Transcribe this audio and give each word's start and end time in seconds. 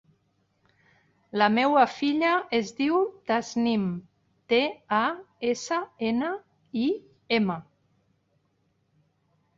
La 1.41 1.49
meva 1.57 1.83
filla 1.95 2.31
es 2.61 2.71
diu 2.79 2.97
Tasnim: 3.31 3.85
te, 4.53 4.61
a, 5.03 5.05
essa, 5.53 5.79
ena, 6.11 6.33
i, 6.87 6.91
ema. 7.41 7.63